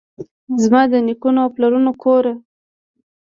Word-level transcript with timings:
زما 0.63 0.81
دنیکونو 0.91 1.39
اوپلرونو 1.43 1.91
کوره! 2.01 2.33